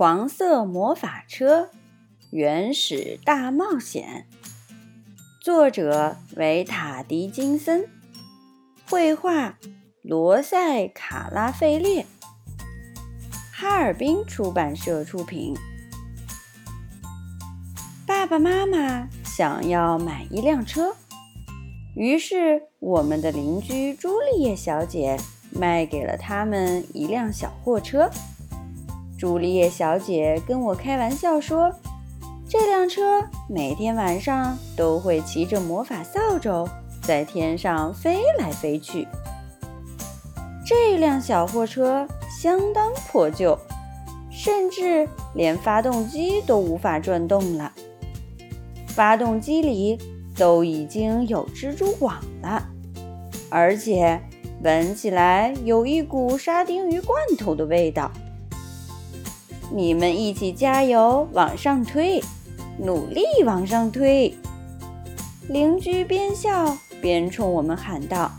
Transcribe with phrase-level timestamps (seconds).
[0.00, 1.68] 黄色魔法车：
[2.30, 4.26] 原始大冒险。
[5.42, 7.86] 作者维塔迪金森，
[8.88, 9.58] 绘画
[10.00, 12.06] 罗塞卡拉费列，
[13.52, 15.54] 哈尔滨出版社出品。
[18.06, 20.96] 爸爸妈妈想要买一辆车，
[21.94, 25.18] 于是我们的邻居朱丽叶小姐
[25.52, 28.10] 卖给了他们一辆小货车。
[29.20, 31.70] 朱丽叶小姐跟我开玩笑说
[32.48, 36.66] ：“这辆车每天晚上都会骑着魔法扫帚
[37.02, 39.06] 在天上飞来飞去。”
[40.64, 43.58] 这辆小货车相当破旧，
[44.30, 47.70] 甚至连发动机都无法转动了。
[48.86, 49.98] 发动机里
[50.34, 52.66] 都已经有蜘蛛网了，
[53.50, 54.18] 而且
[54.62, 58.10] 闻起来有一股沙丁鱼罐头的味道。
[59.72, 62.20] 你们一起加油，往上推，
[62.76, 64.34] 努力往上推！
[65.48, 68.32] 邻居边笑边冲我们喊道：“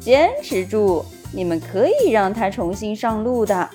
[0.00, 3.70] 坚持住，你们可以让它重新上路的。”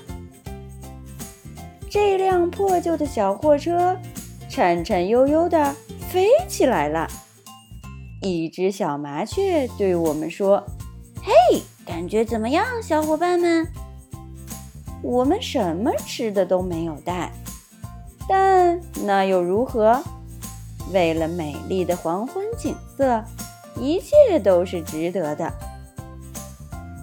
[1.90, 3.97] 这辆破旧的小货车
[4.50, 5.75] 颤颤悠悠地
[6.09, 7.08] 飞起来了。
[8.22, 10.64] 一只小麻雀对我们说
[11.23, 13.68] ：“嘿，感觉怎么样，小伙伴们？”
[15.04, 17.30] 我们什么吃的都没有带，
[18.28, 20.02] 但那又如何？
[20.94, 23.22] 为了美丽的黄昏景色，
[23.78, 25.52] 一切都是值得的。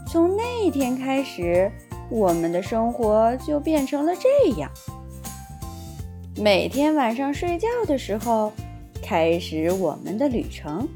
[0.06, 1.70] 从那一天开始，
[2.08, 4.70] 我们的生活就变成了这样：
[6.36, 8.50] 每天晚上睡觉的时候，
[9.02, 10.86] 开始我们的旅程；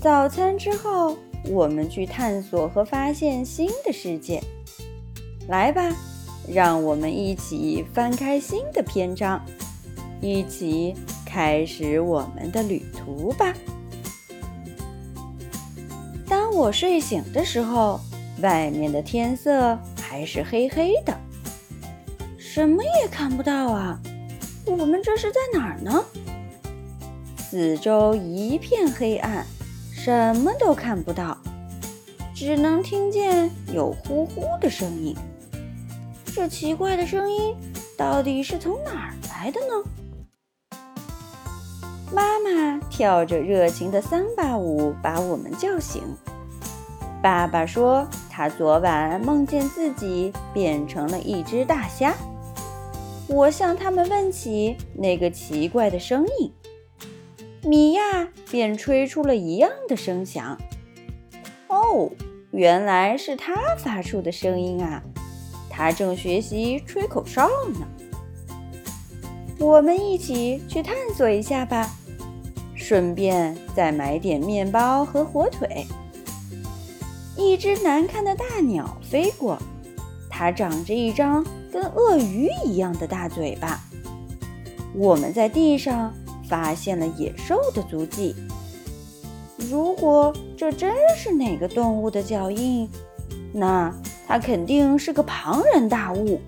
[0.00, 1.16] 早餐之后，
[1.48, 4.40] 我们去探索和发现新的世界。
[5.48, 5.94] 来吧，
[6.48, 9.40] 让我们一起翻开新的篇章，
[10.20, 10.94] 一起
[11.24, 13.54] 开始我们的旅途吧。
[16.28, 18.00] 当我睡醒的时候，
[18.42, 21.16] 外面的天色还是黑黑的，
[22.36, 24.00] 什么也看不到啊！
[24.66, 26.04] 我们这是在哪儿呢？
[27.36, 29.46] 四周一片黑暗，
[29.92, 31.38] 什么都看不到，
[32.34, 35.14] 只能听见有呼呼的声音。
[36.36, 37.56] 这奇怪的声音
[37.96, 40.78] 到底是从哪儿来的呢？
[42.12, 46.02] 妈妈跳着热情的桑巴舞把我们叫醒。
[47.22, 52.14] 爸爸说他昨晚梦见自己变成了一只大虾。
[53.28, 56.52] 我向他们问起那个奇怪的声音，
[57.62, 60.58] 米娅便吹出了一样的声响。
[61.68, 62.10] 哦，
[62.50, 65.02] 原来是他发出的声音啊！
[65.76, 67.86] 他正学习吹口哨呢，
[69.58, 71.90] 我们一起去探索一下吧，
[72.74, 75.86] 顺便再买点面包和火腿。
[77.36, 79.58] 一只难看的大鸟飞过，
[80.30, 83.78] 它长着一张跟鳄鱼一样的大嘴巴。
[84.94, 86.10] 我们在地上
[86.48, 88.34] 发现了野兽的足迹，
[89.70, 92.88] 如果这真是哪个动物的脚印，
[93.52, 93.94] 那……
[94.38, 96.40] 肯定是个庞然大物。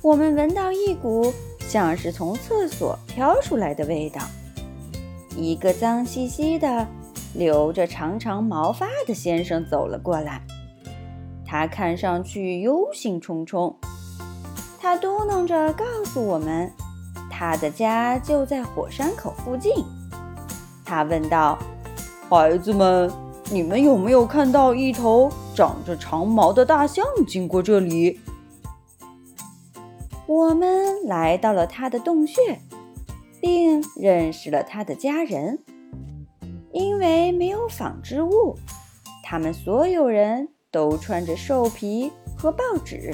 [0.00, 4.20] 我们闻到一股像是从厕所飘出来的味道。
[5.36, 6.86] 一个脏兮兮的、
[7.34, 10.42] 留着长长毛发的先生走了过来。
[11.46, 13.74] 他看上去忧心忡忡。
[14.80, 16.70] 他嘟囔着告诉我们，
[17.30, 19.72] 他的家就在火山口附近。
[20.84, 21.58] 他问道
[22.28, 23.10] ：“孩子们。”
[23.50, 28.20] 你们有没有看到一头长着长毛的大象经过这里？
[30.26, 32.60] 我们来到了他的洞穴，
[33.40, 35.58] 并认识了他的家人。
[36.72, 38.56] 因为没有纺织物，
[39.22, 43.12] 他们所有人都穿着兽皮和报纸。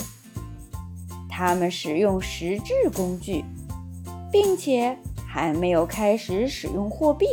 [1.28, 3.44] 他们使用石质工具，
[4.30, 4.96] 并且
[5.26, 7.26] 还没有开始使用货币。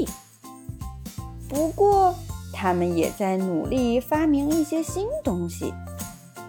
[1.48, 2.16] 不过，
[2.58, 5.74] 他们也在努力发明一些新东西，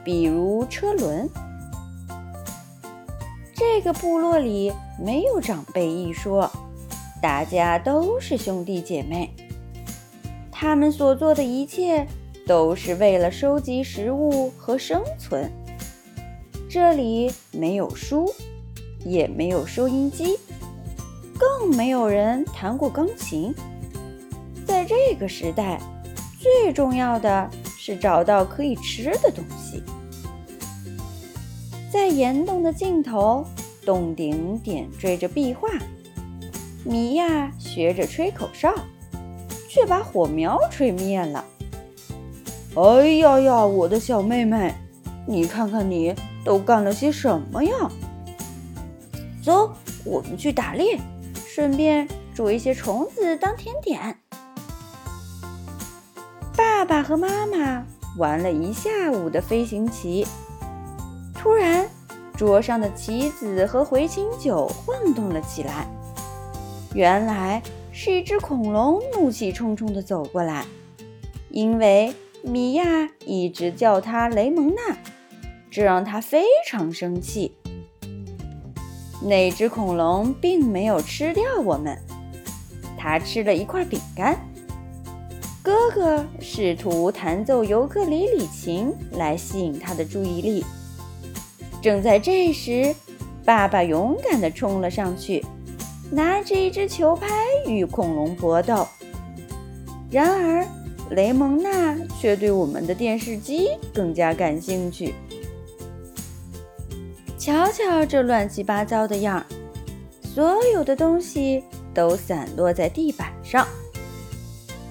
[0.05, 1.29] 比如车轮。
[3.53, 6.49] 这个部落里没有长辈一说，
[7.21, 9.35] 大家都是兄弟姐妹。
[10.53, 12.07] 他们所做的一切
[12.47, 15.51] 都是为了收集食物和生存。
[16.71, 18.33] 这里没有书，
[19.05, 20.39] 也没有收音机，
[21.37, 23.53] 更没有人弹过钢琴。
[24.65, 25.81] 在这个时代。
[26.63, 29.83] 最重要的是找到可以吃的东西。
[31.93, 33.45] 在岩洞的尽头，
[33.85, 35.69] 洞顶点缀着壁画。
[36.85, 38.75] 米娅学着吹口哨，
[39.69, 41.45] 却把火苗吹灭了。
[42.75, 44.75] 哎呀呀，我的小妹妹，
[45.27, 46.15] 你看看你
[46.45, 47.91] 都干了些什么呀？
[49.43, 49.73] 走，
[50.05, 50.99] 我们去打猎，
[51.47, 54.19] 顺便捉一些虫子当甜点。
[56.87, 57.85] 爸爸和妈妈
[58.17, 60.25] 玩了一下午的飞行棋，
[61.35, 61.85] 突然，
[62.37, 65.85] 桌上的棋子和回琴酒晃动了起来。
[66.95, 67.61] 原来
[67.91, 70.65] 是一只恐龙怒气冲冲地走过来，
[71.51, 72.15] 因为。
[72.45, 72.85] 米娅
[73.25, 74.97] 一直叫他雷蒙娜，
[75.69, 77.57] 这让他非常生气。
[79.21, 81.99] 那只恐龙并没有吃掉我们，
[82.97, 84.39] 它吃了一块饼干。
[85.67, 90.65] 哥哥试图弹奏尤克里里琴来吸引他的注意力。
[91.83, 92.95] 正在这时，
[93.45, 95.45] 爸爸勇敢地冲了上去，
[96.09, 97.27] 拿着一只球拍
[97.67, 98.87] 与恐龙搏斗。
[100.09, 100.65] 然而，
[101.11, 105.17] 雷蒙娜却对我们的电视机更加感兴趣。
[107.37, 109.47] 瞧瞧这乱七八糟的样儿，
[110.23, 113.67] 所有的东西都散落在地板上。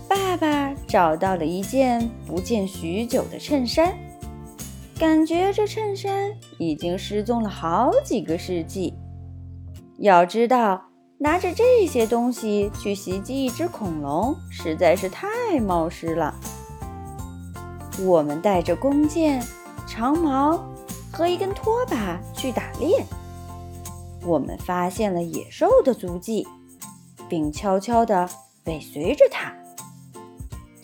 [0.08, 3.94] 爸爸找到了一件不见许久的衬衫，
[5.00, 8.94] 感觉这衬衫已经失踪了好几个世纪。
[9.98, 10.82] 要知道。
[11.18, 16.36] 拿着这些东西去袭击一只恐龙，实在是太冒失了。
[18.02, 19.42] 我们带着弓箭、
[19.88, 20.62] 长矛
[21.14, 23.02] 和一根拖把去打猎。
[24.26, 26.46] 我们发现了野兽的足迹，
[27.30, 28.30] 并悄悄地
[28.66, 29.54] 尾随着它。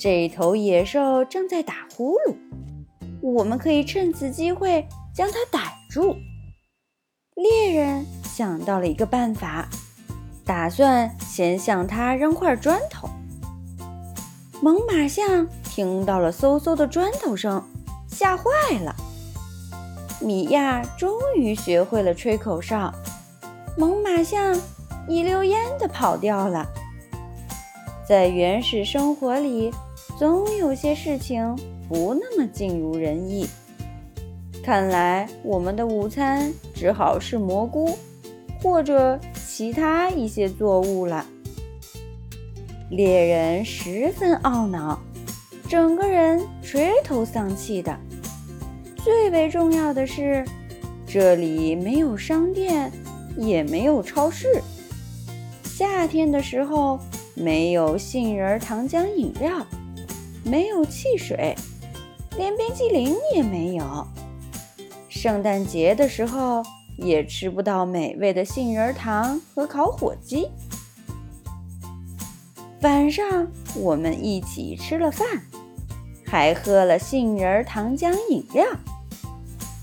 [0.04, 2.36] 这头野兽正在打呼噜，
[3.22, 4.84] 我们可以趁此机会
[5.14, 6.16] 将它逮住。
[7.36, 9.70] 猎人想到了一个办法。
[10.44, 13.08] 打算先向它扔块砖头。
[14.60, 17.64] 猛犸象听到了嗖嗖的砖头声，
[18.08, 18.44] 吓坏
[18.84, 18.96] 了。
[20.20, 22.92] 米娅终于学会了吹口哨，
[23.78, 24.60] 猛犸象
[25.08, 26.68] 一溜烟地跑掉了。
[28.04, 29.72] 在原始生活里，
[30.22, 31.58] 总有些事情
[31.90, 33.48] 不那么尽如人意。
[34.64, 37.98] 看来我们的午餐只好是蘑菇，
[38.62, 39.20] 或者……
[39.48, 41.26] 其他一些作物了。
[42.92, 45.02] 猎人十分懊恼，
[45.68, 47.98] 整个人垂头丧气的。
[48.98, 50.46] 最为重要的是，
[51.08, 52.92] 这里没有商店，
[53.36, 54.62] 也没有超市。
[55.64, 57.00] 夏天的时候，
[57.34, 59.66] 没有杏仁糖浆饮料，
[60.44, 61.56] 没有汽水，
[62.38, 64.08] 连冰淇淋也没有。
[65.10, 66.64] 圣诞节的时候。
[66.98, 70.48] 也吃不到美味的杏仁糖和烤火鸡。
[72.82, 75.26] 晚上我们一起吃了饭，
[76.28, 78.68] 还喝了杏仁糖浆饮料。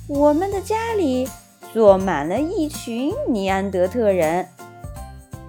[0.07, 1.29] 我们的家里
[1.73, 4.47] 坐满了一群尼安德特人，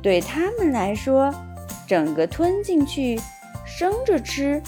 [0.02, 1.32] 对他们来说，
[1.86, 3.20] 整个吞进去，
[3.64, 4.60] 生着吃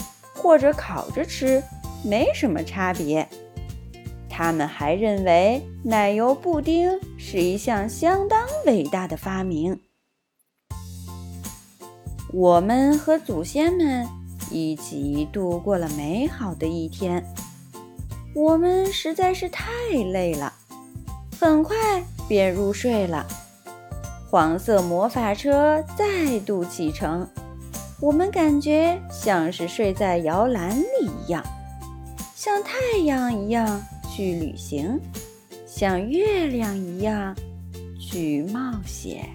[0.42, 1.62] 或者烤着吃
[2.04, 3.28] 没什么差别。
[4.28, 9.78] 他们还认为奶油布丁是一项相当伟大的发明。
[12.32, 14.08] 我们和祖先们
[14.50, 17.24] 一起度过了美好的一天。
[18.34, 20.52] 我们实在是太累了，
[21.38, 21.76] 很快
[22.26, 23.26] 便入睡了。
[24.30, 27.28] 黄色魔法车再度启程，
[28.02, 31.40] 我们感觉像是睡在摇篮里一样，
[32.34, 33.80] 像太阳一样。
[34.14, 35.00] 去旅行，
[35.66, 37.34] 像月亮一样
[37.98, 39.26] 去冒险。